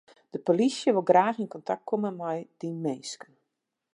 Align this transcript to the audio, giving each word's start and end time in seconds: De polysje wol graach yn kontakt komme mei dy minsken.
De 0.33 0.39
polysje 0.47 0.89
wol 0.95 1.07
graach 1.09 1.41
yn 1.43 1.51
kontakt 1.53 1.87
komme 1.89 2.11
mei 2.19 2.39
dy 2.59 2.69
minsken. 2.83 3.33